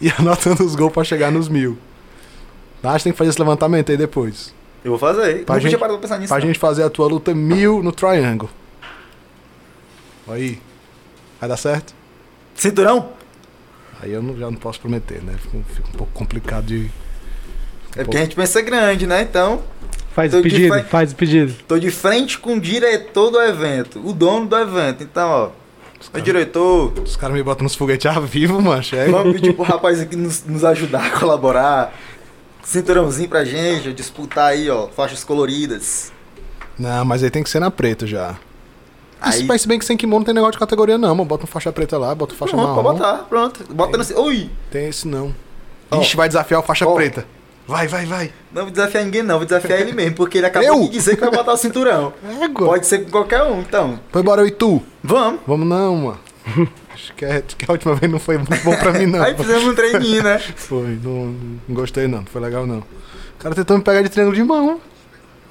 [0.06, 1.76] e anotando os gols pra chegar nos mil.
[2.82, 4.54] Acho que tem que fazer esse levantamento aí depois.
[4.84, 5.44] Eu vou fazer.
[5.44, 6.28] Pra não gente- pra pensar nisso.
[6.32, 6.46] Pra não.
[6.46, 8.48] gente fazer a tua luta mil no Triangle.
[10.28, 10.58] Aí.
[11.38, 11.94] Vai dar certo?
[12.54, 13.10] Cinturão?
[14.02, 15.34] Aí eu não- já não posso prometer, né?
[15.38, 16.90] Fica, fica um pouco complicado de.
[17.96, 19.22] É porque a gente pensa grande, né?
[19.22, 19.62] Então,
[20.14, 21.52] Faz o pedido, faz o pedido.
[21.66, 25.02] tô de frente com o diretor do evento, o dono do evento.
[25.02, 25.50] Então, ó,
[26.12, 28.96] o diretor, Os caras me botam nos foguetes a vivo, mancha.
[28.96, 31.94] É, vamos pedir pro rapaz aqui nos, nos ajudar a colaborar.
[32.62, 36.12] Cinturãozinho pra gente, disputar aí, ó, faixas coloridas.
[36.78, 38.36] Não, mas aí tem que ser na preta já.
[39.20, 39.44] Aí.
[39.44, 41.26] Mas se bem que sem kimono não tem negócio de categoria, não, mano.
[41.26, 42.82] Bota uma faixa preta lá, bota uma faixa pronto, marrom.
[42.82, 43.74] pode botar, pronto.
[43.74, 44.20] Bota no...
[44.22, 44.50] Ui!
[44.70, 45.34] Tem esse não.
[45.92, 46.94] Ixi, vai desafiar o faixa Ó.
[46.94, 47.26] preta.
[47.70, 48.32] Vai, vai, vai.
[48.52, 50.80] Não vou desafiar ninguém não, vou desafiar ele mesmo, porque ele acabou Eu?
[50.80, 52.12] de dizer que vai botar o cinturão.
[52.42, 52.66] Égua.
[52.66, 54.00] Pode ser com qualquer um, então.
[54.10, 54.82] Foi embora eu e tu.
[55.04, 55.38] Vamos.
[55.46, 56.18] Vamos não, mano.
[56.92, 59.22] Acho que, é, que a última vez não foi muito bom pra mim, não.
[59.22, 60.40] Aí fizemos um treininho, né?
[60.56, 61.26] Foi, não,
[61.68, 62.78] não gostei não, não foi legal não.
[62.78, 64.80] O cara tentou me pegar de triângulo de mão.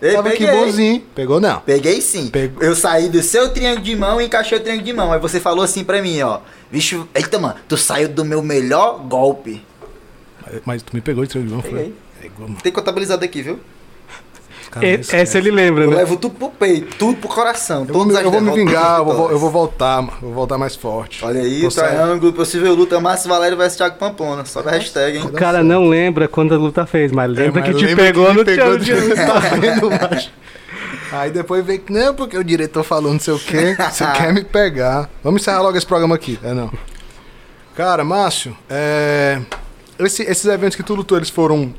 [0.02, 0.60] Ei, Tava aqui peguei.
[0.66, 1.04] bonzinho.
[1.16, 1.62] Pegou não.
[1.62, 2.28] Peguei sim.
[2.28, 2.62] Pegou.
[2.62, 5.14] Eu saí do seu triângulo de mão e encaixei o triângulo de mão.
[5.14, 6.40] Aí você falou assim pra mim, ó.
[6.70, 9.66] Vixe, eita, mano, tu saiu do meu melhor golpe.
[10.46, 11.94] Mas, mas tu me pegou de triângulo de mão, Peguei.
[11.94, 12.09] foi?
[12.38, 12.58] Mano.
[12.62, 13.60] Tem contabilizado aqui, viu?
[14.72, 15.20] Esquecem.
[15.20, 15.96] essa ele lembra, Eu né?
[15.98, 17.86] levo tudo pro peito, tudo pro coração.
[17.88, 20.04] Eu vou, me, eu vou me vingar, eu vou, eu vou voltar.
[20.04, 21.26] Eu vou voltar mais forte.
[21.26, 24.46] Olha aí, o triângulo, possível luta, Márcio Valério vs Thiago Pampona.
[24.46, 25.24] Só da hashtag, hein?
[25.26, 28.06] O cara não lembra quando a luta fez, mas lembra É, que mas te lembra
[28.06, 29.90] pegou que no pegou teu de- Tá vendo?
[31.12, 34.32] Aí depois vem que não, porque o diretor falou não sei o quê, você quer
[34.32, 35.10] me pegar.
[35.24, 36.38] Vamos encerrar logo esse programa aqui.
[36.44, 36.72] É não.
[37.76, 39.40] Cara, Márcio, é,
[39.98, 41.74] esse- esses eventos que tu lutou, eles foram.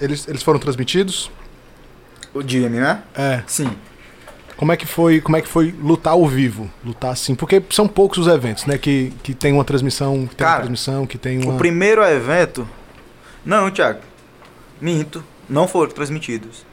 [0.00, 1.30] Eles, eles foram transmitidos?
[2.34, 3.02] O Jimmy, né?
[3.14, 3.42] É.
[3.46, 3.70] Sim.
[4.56, 6.70] Como é que foi, como é que foi lutar ao vivo?
[6.84, 10.46] Lutar assim, porque são poucos os eventos, né, que, que tem uma transmissão, que tem
[10.46, 12.66] uma transmissão, que tem uma O primeiro evento.
[13.44, 14.00] Não, Thiago.
[14.80, 15.22] Minto.
[15.48, 16.64] Não foram transmitidos.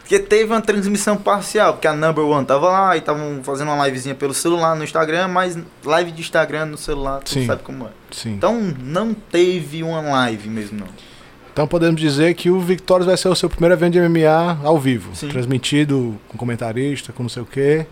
[0.00, 3.86] Porque teve uma transmissão parcial, porque a Number One tava lá e estavam fazendo uma
[3.86, 7.46] livezinha pelo celular no Instagram, mas live de Instagram no celular, tu Sim.
[7.46, 7.90] sabe como é.
[8.10, 8.34] Sim.
[8.34, 11.11] Então não teve uma live mesmo, não.
[11.52, 14.78] Então podemos dizer que o Victorious vai ser o seu primeiro evento de MMA ao
[14.78, 15.28] vivo, Sim.
[15.28, 17.86] transmitido com comentarista, com não sei o quê.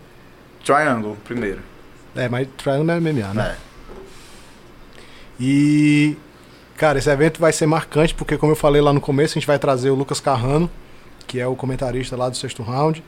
[0.64, 1.60] Triangle, primeiro.
[2.16, 3.56] É, mas Triangle não é MMA, né?
[3.56, 3.70] É.
[5.38, 6.16] E
[6.80, 9.46] Cara, esse evento vai ser marcante porque, como eu falei lá no começo, a gente
[9.46, 10.70] vai trazer o Lucas Carrano,
[11.26, 13.04] que é o comentarista lá do sexto round.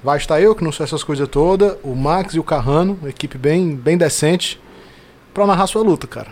[0.00, 3.36] Vai estar eu, que não sou essas coisas todas, o Max e o Carrano, equipe
[3.36, 4.60] bem, bem decente,
[5.34, 6.28] pra narrar sua luta, cara.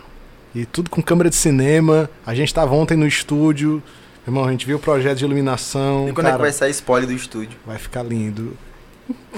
[0.54, 2.08] E tudo com câmera de cinema.
[2.24, 3.82] A gente tava ontem no estúdio.
[4.26, 6.08] Irmão, a gente viu o projeto de iluminação.
[6.08, 7.58] E quando é cara, que vai sair spoiler do estúdio?
[7.66, 8.56] vai ficar lindo.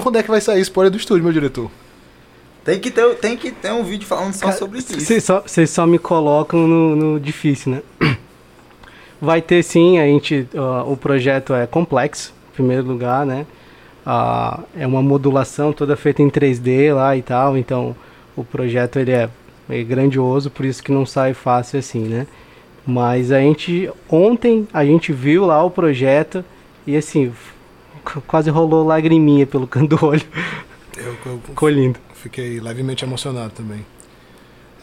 [0.00, 1.70] Quando é que vai sair spoiler do estúdio, meu diretor?
[2.64, 4.98] Tem que ter, tem que ter um vídeo falando só Cara, sobre isso.
[5.00, 7.82] Vocês só, só me colocam no, no difícil, né?
[9.20, 13.46] Vai ter sim, a gente, ó, o projeto é complexo, em primeiro lugar, né?
[14.04, 17.94] Ah, é uma modulação toda feita em 3D lá e tal, então
[18.36, 19.28] o projeto ele é,
[19.68, 22.26] é grandioso, por isso que não sai fácil assim, né?
[22.86, 26.44] Mas a gente, ontem a gente viu lá o projeto
[26.86, 27.32] e assim,
[28.04, 30.22] qu- quase rolou lagriminha pelo canto do olho,
[30.96, 31.98] Eu, eu ficou lindo.
[32.14, 33.84] fiquei levemente emocionado também.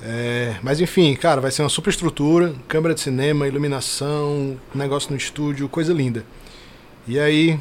[0.02, 5.17] É, mas enfim, cara, vai ser uma super estrutura, câmera de cinema, iluminação, negócio no
[5.17, 6.26] estúdio, coisa linda.
[7.08, 7.58] E aí,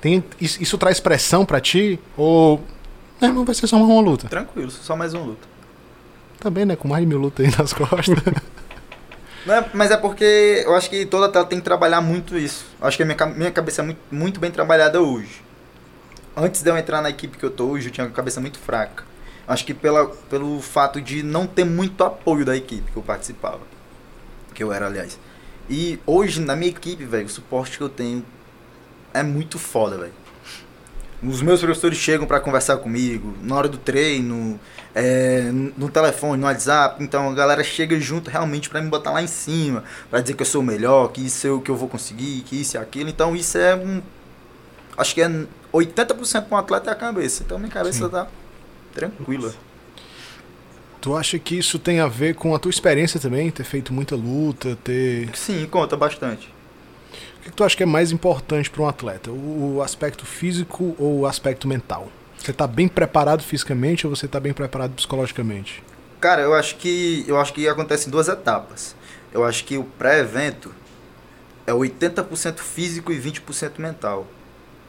[0.00, 1.98] tem, isso, isso traz pressão pra ti?
[2.16, 2.60] Ou.
[3.18, 4.28] Não vai ser só uma, uma luta.
[4.28, 5.48] Tranquilo, só mais um luta.
[6.40, 6.76] Também, né?
[6.76, 8.16] Com mais de mil lutas aí nas costas.
[9.44, 12.66] Não é- mas é porque eu acho que toda tela tem que trabalhar muito isso.
[12.80, 15.42] Eu acho que a minha, minha cabeça é muito, muito bem trabalhada hoje.
[16.36, 18.58] Antes de eu entrar na equipe que eu tô hoje, eu tinha a cabeça muito
[18.58, 19.04] fraca.
[19.48, 23.60] Acho que pela, pelo fato de não ter muito apoio da equipe que eu participava.
[24.52, 25.18] Que eu era, aliás.
[25.70, 28.24] E hoje, na minha equipe, velho, o suporte que eu tenho
[29.14, 30.12] é muito foda, velho.
[31.22, 34.60] Os meus professores chegam pra conversar comigo na hora do treino,
[34.98, 37.04] é, no telefone, no WhatsApp.
[37.04, 40.40] Então a galera chega junto realmente pra me botar lá em cima, pra dizer que
[40.40, 42.78] eu sou o melhor, que isso é o que eu vou conseguir, que isso e
[42.78, 43.10] aquilo.
[43.10, 44.00] Então isso é um.
[44.96, 45.28] Acho que é
[45.70, 47.42] 80% para um atleta é a cabeça.
[47.44, 48.10] Então minha cabeça Sim.
[48.10, 48.26] tá
[48.94, 49.52] tranquila.
[51.02, 53.50] tu acha que isso tem a ver com a tua experiência também?
[53.50, 55.28] Ter feito muita luta, ter.
[55.36, 56.54] Sim, conta bastante.
[57.38, 59.30] O que, tu acha que é mais importante pra um atleta?
[59.30, 62.08] O aspecto físico ou o aspecto mental?
[62.46, 65.82] Você tá bem preparado fisicamente ou você tá bem preparado psicologicamente?
[66.20, 68.94] Cara, eu acho que eu acho que acontece em duas etapas.
[69.32, 70.72] Eu acho que o pré-evento
[71.66, 74.28] é 80% físico e 20% mental.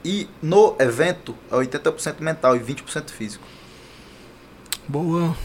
[0.06, 3.48] E no evento é 80% mental e 20% físico.
[4.88, 5.36] Boa.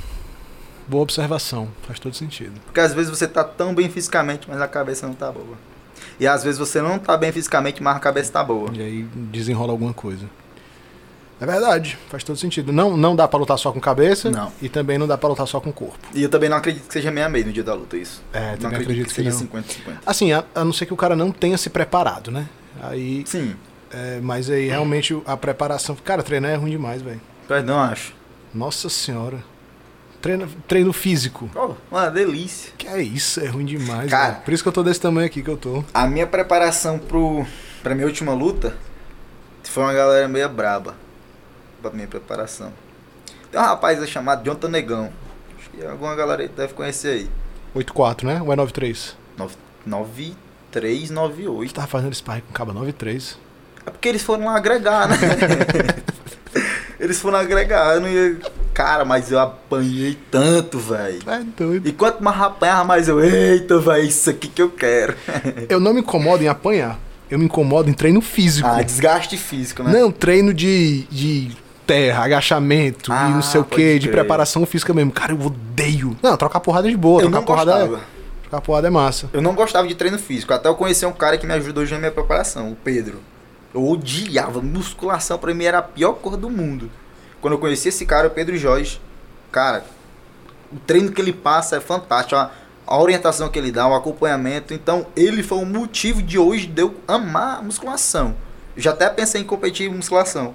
[0.87, 1.71] Boa observação.
[1.87, 2.61] Faz todo sentido.
[2.67, 5.57] Porque às vezes você tá tão bem fisicamente, mas a cabeça não tá boa.
[6.21, 8.69] E às vezes você não tá bem fisicamente, mas a cabeça tá boa.
[8.75, 10.29] E aí desenrola alguma coisa.
[11.43, 12.73] É verdade, faz todo sentido.
[12.73, 14.53] Não, não dá pra lutar só com cabeça Não.
[14.63, 15.99] e também não dá pra lutar só com corpo.
[16.15, 18.23] E eu também não acredito que seja meia meia no dia da luta isso.
[18.33, 19.95] É, não também acredito acredito que que seja não.
[19.97, 19.99] 50-50.
[20.07, 22.49] Assim, a, a não ser que o cara não tenha se preparado, né?
[22.81, 23.57] Aí, Sim,
[23.91, 25.97] é, mas aí realmente a preparação.
[25.97, 27.21] Cara, treinar é ruim demais, velho.
[27.49, 28.15] perdão, acho.
[28.55, 29.43] Nossa senhora.
[30.21, 31.51] Treino, treino físico.
[31.57, 32.73] Oh, uma delícia.
[32.79, 34.09] Que é isso, é ruim demais.
[34.09, 34.35] Cara.
[34.35, 35.83] Por isso que eu tô desse tamanho aqui que eu tô.
[35.93, 37.45] A minha preparação pro,
[37.83, 38.77] pra minha última luta
[39.65, 40.95] foi uma galera meio braba.
[41.83, 42.73] Pra minha preparação.
[43.51, 45.13] Tem um rapaz chamado Jonathan Negão.
[45.59, 47.29] Acho que alguma galera deve conhecer aí.
[47.77, 48.41] 8-4, né?
[48.41, 49.15] Ou é 9-3?
[49.85, 51.73] 9398.
[51.73, 53.37] Tu tava fazendo sparring com caba 9-3.
[53.85, 55.17] É porque eles foram lá agregar, né?
[57.01, 57.95] eles foram agregar.
[57.95, 58.39] Eu não ia.
[58.73, 61.21] Cara, mas eu apanhei tanto, velho.
[61.27, 61.87] É doido.
[61.89, 63.21] E quanto mais apanhava, mais eu.
[63.23, 65.15] Eita, velho, isso aqui que eu quero.
[65.69, 66.99] Eu não me incomodo em apanhar.
[67.31, 68.69] Eu me incomodo em treino físico.
[68.69, 69.91] ah, desgaste físico, né?
[69.93, 71.51] Não, treino de, de
[71.87, 75.13] terra, agachamento Ah, e não sei o que, de preparação física mesmo.
[75.13, 76.17] Cara, eu odeio.
[76.23, 77.23] Não, trocar porrada é de boa.
[77.23, 77.97] eu trocar porrada gostava.
[77.97, 78.01] é,
[78.43, 79.31] trocar porrada é massa.
[79.33, 80.53] Eu não gostava de treino físico.
[80.53, 83.21] Até eu conheci um cara que me ajudou já na minha preparação, o Pedro.
[83.75, 84.61] Eu odiava.
[84.61, 86.91] Musculação pra mim era a pior coisa do mundo.
[87.41, 89.01] Quando eu conheci esse cara, o Pedro Jorge,
[89.51, 89.85] cara,
[90.73, 92.37] o treino que ele passa é fantástico.
[92.37, 92.51] A,
[92.87, 94.75] a orientação que ele dá, o acompanhamento.
[94.75, 98.35] Então, ele foi o motivo de hoje de eu amar a musculação.
[98.77, 100.55] Eu já até pensei em competir em musculação.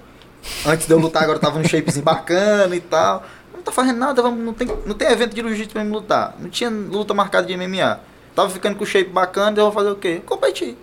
[0.66, 3.26] Antes de eu lutar, agora eu tava num shapezinho bacana e tal.
[3.54, 6.36] Não tá fazendo nada, vamos, não, tem, não tem evento de jiu-jitsu pra me lutar.
[6.38, 8.00] Não tinha luta marcada de MMA.
[8.34, 10.22] Tava ficando com o shape bacana, eu vou fazer o quê?
[10.24, 10.76] Competir.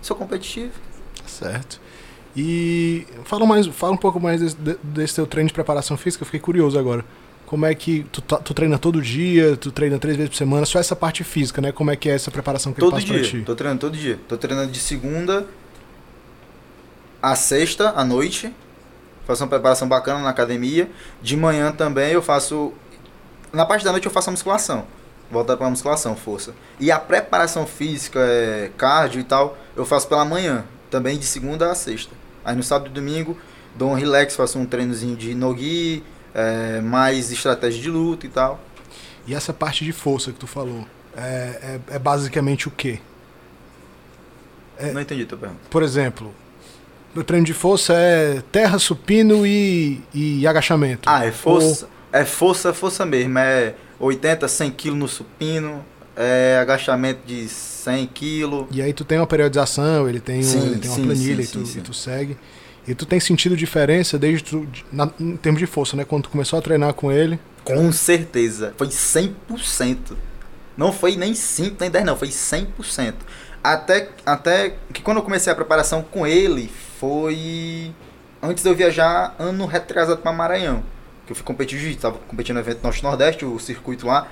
[0.00, 0.72] Sou competitivo.
[1.26, 1.80] Certo.
[2.36, 6.22] E fala, mais, fala um pouco mais desse, de- desse teu treino de preparação física,
[6.22, 7.04] eu fiquei curioso agora.
[7.46, 10.66] Como é que tu, tá- tu treina todo dia, tu treina três vezes por semana,
[10.66, 11.72] só essa parte física, né?
[11.72, 13.24] Como é que é essa preparação que Todo passa pra dia.
[13.24, 13.42] ti?
[13.42, 14.18] Tô treinando todo dia.
[14.28, 15.46] Tô treinando de segunda
[17.22, 18.52] a sexta à noite.
[19.26, 20.88] Faço uma preparação bacana na academia.
[21.20, 22.72] De manhã também eu faço.
[23.52, 24.86] Na parte da noite eu faço a musculação.
[25.30, 26.54] Voltar pra musculação, força.
[26.78, 30.64] E a preparação física, é, cardio e tal, eu faço pela manhã.
[30.90, 32.12] Também de segunda a sexta.
[32.44, 33.36] Aí no sábado e domingo
[33.74, 38.60] dou um relax, faço um treinozinho de no-gi, é, mais estratégia de luta e tal.
[39.26, 40.86] E essa parte de força que tu falou,
[41.16, 43.00] é, é- é basicamente o quê?
[44.78, 44.92] É.
[44.92, 45.60] Não entendi a tua pergunta.
[45.68, 46.32] Por exemplo,
[47.20, 51.08] o treino de força é terra, supino e, e agachamento.
[51.08, 51.88] Ah, é força.
[52.12, 53.38] É força, força mesmo.
[53.38, 55.84] É 80, 100 kg no supino.
[56.16, 58.66] É agachamento de 100 kg.
[58.70, 61.42] E aí tu tem uma periodização, ele tem, um- Sim, ele tem uma sim, planilha
[61.44, 62.36] sim, e, tu, e tu segue.
[62.88, 66.04] E tu tem sentido diferença desde tu, na- em termos de força, né?
[66.04, 67.38] Quando tu começou a treinar com ele.
[67.64, 68.72] Com certeza.
[68.78, 70.16] Foi 100%.
[70.76, 72.16] Não foi nem 5, nem 10, não.
[72.16, 73.14] Foi 100%.
[73.66, 77.92] Até, até que quando eu comecei a preparação com ele, foi
[78.40, 80.84] antes de eu viajar ano retrasado para Maranhão.
[81.26, 82.00] Que eu fui competir jiu-jitsu.
[82.00, 84.28] Tava competindo no evento Norte-Nordeste, o circuito lá.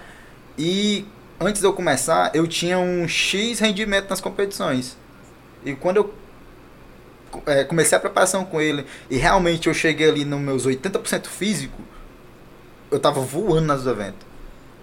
[0.57, 1.05] E
[1.41, 4.97] antes de eu começar, eu tinha um X rendimento nas competições.
[5.65, 6.15] E quando eu
[7.45, 11.83] é, comecei a preparação com ele e realmente eu cheguei ali nos meus 80% físico,
[12.89, 14.34] eu tava voando nos eventos.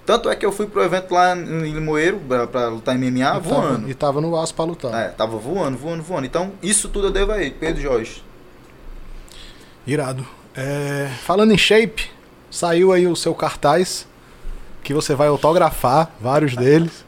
[0.06, 3.22] Tanto é que eu fui pro evento lá em Limoeiro pra, pra lutar MMA e
[3.22, 3.90] tava, voando.
[3.90, 4.94] e tava no aço pra lutar.
[4.94, 6.26] É, tava voando, voando, voando.
[6.26, 8.24] Então, isso tudo eu devo a ele, Pedro Jorge.
[9.86, 10.26] Irado.
[10.56, 12.10] É, falando em shape,
[12.50, 14.08] saiu aí o seu cartaz,
[14.84, 17.06] que você vai autografar vários deles.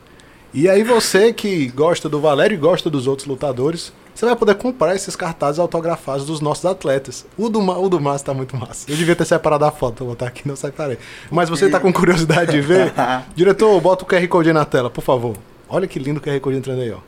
[0.53, 4.55] E aí você que gosta do Valério e gosta dos outros lutadores, você vai poder
[4.55, 7.25] comprar esses cartazes autografados dos nossos atletas.
[7.37, 8.89] O do, Ma- o do Márcio tá muito massa.
[8.91, 10.97] Eu devia ter separado a foto, vou botar aqui, não separei.
[11.31, 12.93] Mas você tá com curiosidade de ver?
[13.35, 15.35] Diretor, bota o QR Code aí na tela, por favor.
[15.67, 16.99] Olha que lindo o QR Code entrando aí, ó.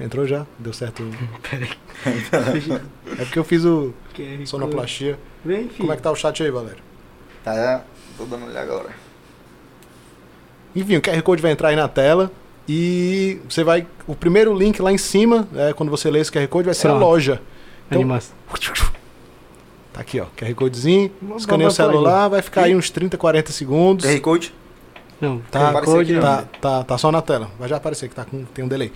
[0.00, 0.46] Entrou já?
[0.58, 1.02] Deu certo.
[1.48, 1.70] Peraí.
[3.18, 5.18] É porque eu fiz o QR sonoplastia.
[5.44, 5.74] Vem, filho.
[5.78, 6.78] Como é que tá o chat aí, Valério?
[7.44, 7.84] Tá,
[8.18, 8.88] tô dando olhar agora.
[10.74, 12.32] Enfim, o QR Code vai entrar aí na tela
[12.68, 13.86] e você vai.
[14.06, 16.88] O primeiro link lá em cima, é, quando você lê esse QR Code, vai ser
[16.88, 17.40] a loja.
[17.86, 18.34] Então- Animação.
[19.92, 20.26] Tá aqui, ó.
[20.36, 21.10] QR Codezinho.
[21.36, 24.06] Escaneia o celular, vai ficar aí uns 30, 40 segundos.
[24.06, 24.54] QR Code?
[25.20, 26.18] Não, Tá, QR Code.
[26.20, 27.50] Tá, tá, tá só na tela.
[27.58, 28.90] Vai já aparecer que tá com, tem um delay.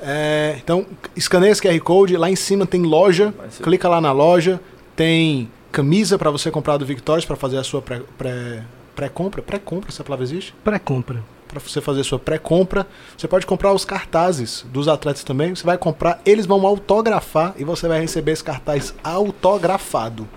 [0.00, 2.16] É, então, escaneia esse QR Code.
[2.16, 3.34] Lá em cima tem loja.
[3.62, 4.58] Clica lá na loja.
[4.96, 8.62] Tem camisa para você comprar do Victorious para fazer a sua pré- pré-
[8.96, 9.42] pré-compra.
[9.42, 10.54] Pré-compra, essa palavra existe?
[10.64, 11.22] Pré-compra.
[11.48, 12.86] Para você fazer sua pré-compra.
[13.16, 15.54] Você pode comprar os cartazes dos atletas também.
[15.54, 20.28] Você vai comprar, eles vão autografar e você vai receber esse cartaz autografado.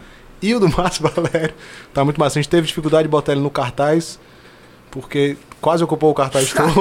[0.41, 1.53] E o do Márcio Valério
[1.93, 2.39] tá muito massa.
[2.39, 4.17] A gente teve dificuldade de botar ele no cartaz
[4.89, 6.71] porque quase ocupou o cartaz todo.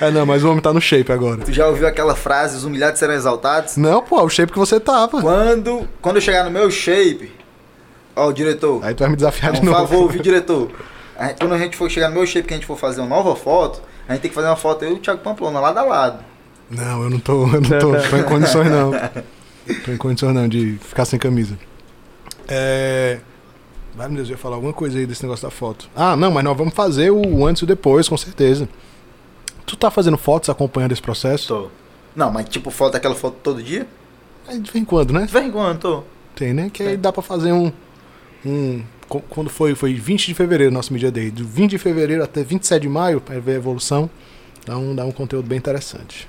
[0.00, 1.42] é, não, mas o homem tá no shape agora.
[1.44, 3.76] Tu já ouviu aquela frase, os humilhados serão exaltados?
[3.76, 5.20] Não, pô, é o shape que você tava.
[5.20, 7.32] Quando, quando eu chegar no meu shape,
[8.16, 9.78] ó, o diretor, Aí tu vai me desafiar de por novo.
[9.78, 10.70] favor, viu, diretor?
[11.18, 13.00] A gente- quando a gente for chegar no meu shape, que a gente for fazer
[13.00, 15.60] uma nova foto, a gente tem que fazer uma foto eu e o Thiago Pamplona,
[15.60, 16.24] lado a lado.
[16.70, 18.92] Não, eu não tô, eu não tô, tô em condições não.
[19.84, 21.56] Tô em condições não de ficar sem camisa.
[22.48, 23.20] É.
[23.94, 25.88] Vai, meu Deus, eu ia falar alguma coisa aí desse negócio da foto.
[25.94, 28.68] Ah, não, mas nós vamos fazer o antes e o depois, com certeza.
[29.66, 31.46] Tu tá fazendo fotos acompanhando esse processo?
[31.48, 31.68] Tô.
[32.16, 33.86] Não, mas tipo, foto aquela foto todo dia?
[34.48, 35.26] Aí de vez em quando, né?
[35.26, 36.02] De vez em quando, tô.
[36.34, 36.70] Tem, né?
[36.72, 36.96] Que aí É.
[36.96, 37.70] dá pra fazer um.
[38.44, 38.82] um
[39.20, 39.74] quando foi?
[39.74, 41.30] Foi 20 de fevereiro nosso Media Day.
[41.30, 44.08] Do 20 de fevereiro até 27 de maio, pra ver a evolução.
[44.68, 46.28] Um, dá um conteúdo bem interessante.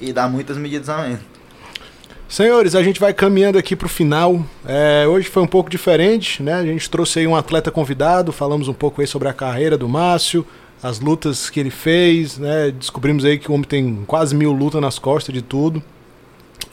[0.00, 1.20] E dá muitas medidas menos.
[2.28, 4.42] Senhores, a gente vai caminhando aqui para o final.
[4.64, 6.54] É, hoje foi um pouco diferente, né?
[6.54, 9.86] A gente trouxe aí um atleta convidado, falamos um pouco aí sobre a carreira do
[9.86, 10.46] Márcio,
[10.82, 12.70] as lutas que ele fez, né?
[12.70, 15.82] Descobrimos aí que o homem tem quase mil lutas nas costas de tudo.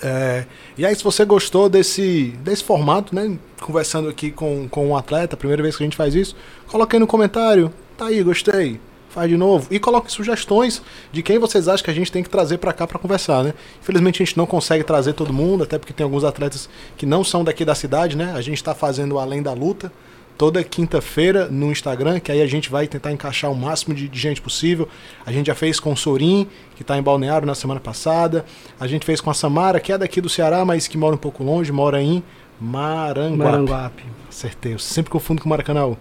[0.02, 0.46] É,
[0.78, 3.38] e aí, se você gostou desse, desse formato, né?
[3.62, 6.36] Conversando aqui com, com um atleta, primeira vez que a gente faz isso,
[6.68, 7.74] coloque aí no comentário.
[7.98, 8.80] Tá aí, gostei.
[9.10, 9.68] Faz de novo.
[9.72, 10.82] E coloque sugestões
[11.12, 13.54] de quem vocês acham que a gente tem que trazer para cá para conversar, né?
[13.82, 17.24] Infelizmente a gente não consegue trazer todo mundo, até porque tem alguns atletas que não
[17.24, 18.32] são daqui da cidade, né?
[18.36, 19.92] A gente está fazendo Além da Luta
[20.40, 24.18] toda quinta-feira no Instagram, que aí a gente vai tentar encaixar o máximo de, de
[24.18, 24.88] gente possível.
[25.26, 26.48] A gente já fez com o Sorim,
[26.78, 28.46] que está em Balneário na semana passada.
[28.80, 31.18] A gente fez com a Samara, que é daqui do Ceará, mas que mora um
[31.18, 32.24] pouco longe, mora em
[32.58, 33.38] Maranguape.
[33.38, 34.04] Maranguape.
[34.30, 35.94] Acertei, eu sempre confundo com Maracanã.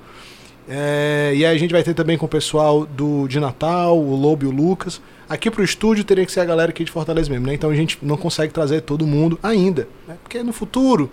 [0.69, 4.15] É, e aí a gente vai ter também com o pessoal do de Natal, o
[4.15, 5.01] Lobo e o Lucas.
[5.29, 7.55] Aqui pro estúdio teria que ser a galera aqui de Fortaleza mesmo, né?
[7.55, 10.17] Então a gente não consegue trazer todo mundo ainda, né?
[10.23, 11.11] Porque no futuro,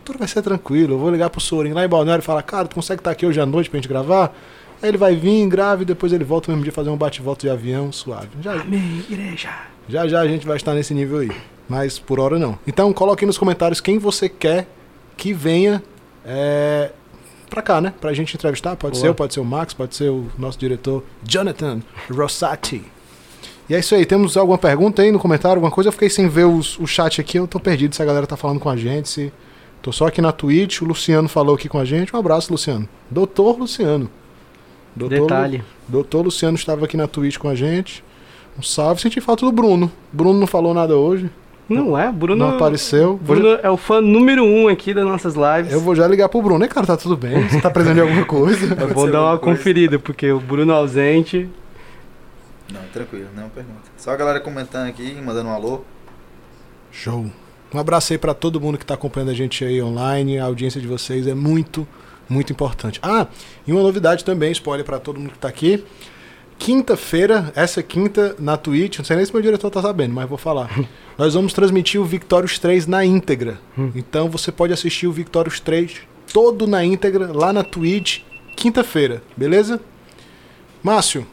[0.00, 0.94] futuro vai ser tranquilo.
[0.94, 3.24] Eu vou ligar pro Sorin lá em Balneário e falar, cara, tu consegue estar aqui
[3.24, 4.34] hoje à noite pra gente gravar?
[4.82, 7.42] Aí ele vai vir, grave, e depois ele volta no mesmo dia fazer um bate-volta
[7.46, 8.28] de avião suave.
[8.40, 9.50] Já, Amém, igreja.
[9.88, 11.30] já já a gente vai estar nesse nível aí.
[11.68, 12.58] Mas por hora não.
[12.66, 14.66] Então coloque aí nos comentários quem você quer
[15.16, 15.82] que venha
[16.24, 16.90] é,
[17.50, 17.92] pra cá, né?
[18.00, 18.74] Pra gente entrevistar.
[18.74, 19.00] Pode Boa.
[19.02, 22.82] ser eu, pode ser o Max, pode ser o nosso diretor Jonathan Rossati.
[23.68, 24.04] E é isso aí.
[24.06, 25.56] Temos alguma pergunta aí no comentário?
[25.56, 25.88] Alguma coisa?
[25.88, 27.36] Eu fiquei sem ver os- o chat aqui.
[27.38, 29.32] Eu tô perdido se a galera tá falando com a gente, se
[29.82, 32.14] Tô só aqui na Twitch, o Luciano falou aqui com a gente.
[32.14, 32.88] Um abraço, Luciano.
[33.10, 34.10] Doutor Luciano.
[34.94, 35.62] Doutor, Detalhe.
[35.88, 38.04] Doutor Luciano estava aqui na Twitch com a gente.
[38.58, 39.00] Um salve.
[39.00, 39.90] Senti falta do Bruno.
[40.12, 41.30] Bruno não falou nada hoje.
[41.66, 42.10] Não é?
[42.10, 42.44] Bruno.
[42.44, 43.18] Não apareceu.
[43.22, 45.72] Vou Bruno é o fã número um aqui das nossas lives.
[45.72, 46.64] Eu vou já ligar pro Bruno.
[46.64, 47.48] E cara, tá tudo bem?
[47.48, 48.74] Você tá precisando de alguma coisa?
[48.74, 49.56] Bom Aconteceu dar uma coisa?
[49.58, 51.48] conferida, porque o Bruno ausente.
[52.72, 53.82] Não, tranquilo, não pergunta.
[53.96, 55.82] Só a galera comentando aqui, mandando um alô.
[56.90, 57.30] Show.
[57.72, 60.38] Um abraço aí pra todo mundo que tá acompanhando a gente aí online.
[60.38, 61.86] A audiência de vocês é muito,
[62.28, 62.98] muito importante.
[63.02, 63.26] Ah,
[63.66, 65.84] e uma novidade também, spoiler pra todo mundo que tá aqui.
[66.58, 70.36] Quinta-feira, essa quinta, na Twitch, não sei nem se meu diretor tá sabendo, mas vou
[70.36, 70.68] falar.
[71.16, 73.58] Nós vamos transmitir o Victorious 3 na íntegra.
[73.94, 76.02] Então você pode assistir o Victorious 3
[76.32, 78.20] todo na íntegra lá na Twitch,
[78.56, 79.80] quinta-feira, beleza?
[80.82, 81.26] Márcio,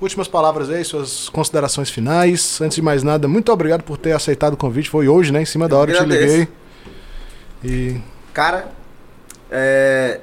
[0.00, 2.60] últimas palavras aí, suas considerações finais.
[2.60, 4.88] Antes de mais nada, muito obrigado por ter aceitado o convite.
[4.88, 5.42] Foi hoje, né?
[5.42, 6.48] Em cima da hora eu te liguei.
[7.62, 8.00] E
[8.32, 8.68] Cara,
[9.50, 10.20] é,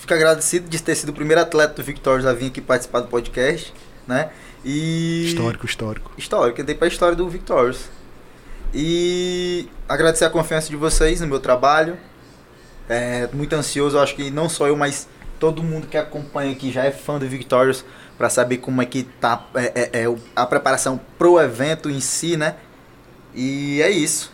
[0.00, 3.08] fico agradecido de ter sido o primeiro atleta do Victorious a vir aqui participar do
[3.08, 3.72] podcast,
[4.06, 4.30] né?
[4.64, 6.12] E histórico, histórico.
[6.18, 7.88] histórico, eu dei pra história do Victorious.
[8.74, 11.96] E agradecer a confiança de vocês no meu trabalho.
[12.88, 16.72] É, muito ansioso, eu acho que não só eu, mas todo mundo que acompanha aqui
[16.72, 17.84] já é fã do Victorious
[18.16, 22.36] para saber como é que tá é, é, é, a preparação pro evento em si,
[22.36, 22.56] né?
[23.34, 24.32] E é isso.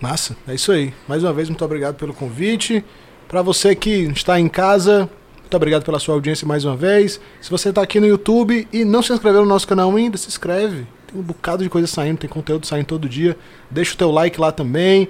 [0.00, 0.94] Massa, é isso aí.
[1.06, 2.82] Mais uma vez, muito obrigado pelo convite.
[3.28, 5.08] Pra você que está em casa,
[5.40, 7.20] muito obrigado pela sua audiência mais uma vez.
[7.40, 10.28] Se você tá aqui no YouTube e não se inscreveu no nosso canal ainda, se
[10.28, 10.86] inscreve.
[11.06, 13.36] Tem um bocado de coisa saindo, tem conteúdo saindo todo dia.
[13.70, 15.08] Deixa o teu like lá também.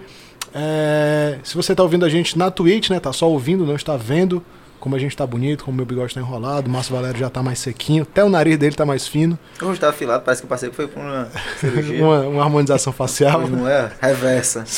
[0.53, 2.99] É, se você tá ouvindo a gente na Twitch, né?
[2.99, 4.43] Tá só ouvindo, não está vendo
[4.81, 7.43] como a gente tá bonito, como meu bigode tá enrolado, o Márcio Valério já tá
[7.43, 9.39] mais sequinho, até o nariz dele tá mais fino.
[9.61, 11.29] Hoje tá afilado, parece que eu passei foi por uma
[11.61, 12.03] cirurgia.
[12.03, 13.47] uma, uma harmonização facial.
[13.47, 13.91] Não é?
[14.01, 14.65] Reversa.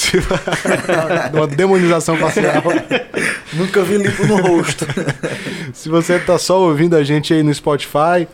[1.33, 2.62] Uma demonização facial.
[3.53, 4.87] Nunca vi limpo no rosto.
[5.73, 8.27] Se você tá só ouvindo a gente aí no Spotify,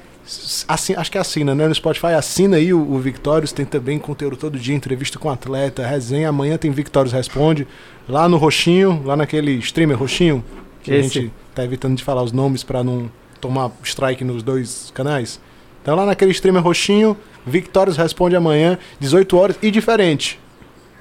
[0.66, 1.68] assim, acho que assina, né?
[1.68, 5.87] No Spotify assina aí o, o Victórios, tem também conteúdo todo dia, entrevista com atleta,
[5.87, 6.28] resenha.
[6.28, 7.66] Amanhã tem Victórios Responde.
[8.09, 10.42] Lá no Roxinho, lá naquele streamer Roxinho,
[10.83, 11.09] que a Esse.
[11.09, 15.40] gente tá evitando de falar os nomes pra não tomar strike nos dois canais.
[15.83, 20.38] Então lá naquele streamer Roxinho, Victórios Responde amanhã, 18 horas e diferente.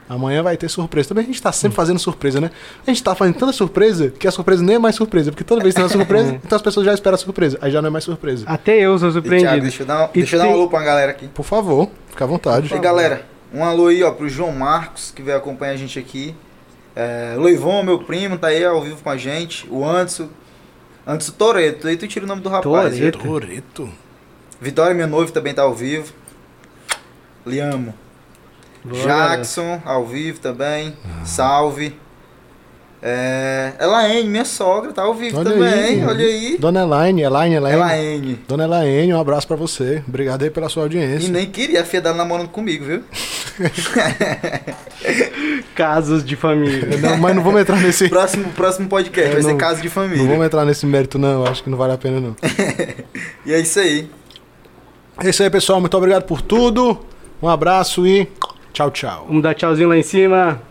[0.10, 1.10] Amanhã vai ter surpresa.
[1.10, 2.50] Também a gente tá sempre fazendo surpresa, né?
[2.86, 5.32] A gente tá fazendo tanta surpresa que a surpresa nem é mais surpresa.
[5.32, 7.58] Porque toda vez que tem uma surpresa, então as pessoas já esperam a surpresa.
[7.62, 8.46] Aí já não é mais surpresa.
[8.48, 9.62] Até eu sou E, Thiago, surpreendido.
[9.62, 11.28] deixa eu dar, um- deixa eu dar um alô pra galera aqui.
[11.28, 12.74] Por favor, fica à vontade.
[12.74, 16.34] E galera, um alô aí, ó, pro João Marcos, que veio acompanhar a gente aqui.
[16.96, 17.36] É,
[17.84, 19.68] meu primo, tá aí ao vivo com a gente.
[19.70, 20.30] O Anderson.
[21.08, 21.88] Anderson Toreto.
[21.88, 22.64] Aí tu tira o nome do rapaz.
[23.24, 23.90] Toreto.
[24.60, 26.14] Vitória, meu noivo, também tá ao vivo.
[27.46, 27.94] Lhe amo.
[28.84, 30.98] Boa, Jackson, ao vivo também.
[31.24, 31.98] Salve.
[33.02, 35.68] É, Elaine, minha sogra, tá ao vivo Olha também.
[35.72, 36.04] aí.
[36.04, 36.58] Olha aí.
[36.58, 37.78] Dona Elaine, Elaine, Elaine.
[37.80, 38.40] Elaine.
[38.48, 40.04] Dona Elaine, um abraço pra você.
[40.08, 41.30] Obrigado aí pela sua E audiência.
[41.32, 43.04] nem queria a filha dela namorando comigo, viu?
[45.76, 46.98] Casos de família.
[46.98, 48.10] Não, mas não vamos entrar nesse.
[48.10, 50.24] Próximo, próximo podcast Eu vai ser não- casa de Não família.
[50.28, 51.46] vamos entrar nesse mérito, não.
[51.46, 52.36] Acho que não vale a pena, não.
[53.46, 54.10] E é isso aí.
[55.24, 55.80] É isso aí, pessoal.
[55.80, 57.00] Muito obrigado por tudo.
[57.42, 58.28] Um abraço e
[58.74, 59.26] tchau, tchau.
[59.28, 60.62] Vamos dar tchauzinho lá em cima.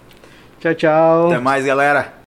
[0.67, 1.27] Tchau, tchau.
[1.31, 2.26] Até mais, galera.